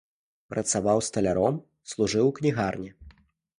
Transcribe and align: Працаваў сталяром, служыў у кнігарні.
Працаваў 0.53 1.01
сталяром, 1.09 1.61
служыў 1.93 2.25
у 2.33 2.35
кнігарні. 2.43 2.91